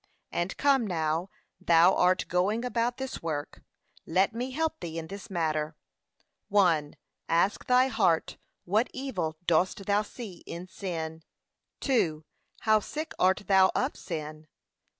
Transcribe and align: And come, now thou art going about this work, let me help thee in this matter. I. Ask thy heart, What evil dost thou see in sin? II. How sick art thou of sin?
And 0.31 0.57
come, 0.57 0.87
now 0.87 1.29
thou 1.59 1.93
art 1.93 2.25
going 2.27 2.65
about 2.65 2.97
this 2.97 3.21
work, 3.21 3.61
let 4.07 4.33
me 4.33 4.49
help 4.49 4.79
thee 4.79 4.97
in 4.97 5.05
this 5.09 5.29
matter. 5.29 5.75
I. 6.51 6.93
Ask 7.29 7.67
thy 7.67 7.85
heart, 7.85 8.37
What 8.65 8.89
evil 8.95 9.37
dost 9.45 9.85
thou 9.85 10.01
see 10.01 10.37
in 10.47 10.67
sin? 10.67 11.21
II. 11.87 12.23
How 12.61 12.79
sick 12.79 13.13
art 13.19 13.43
thou 13.45 13.69
of 13.75 13.95
sin? 13.95 14.47